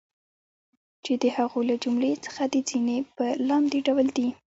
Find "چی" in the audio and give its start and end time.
1.03-1.13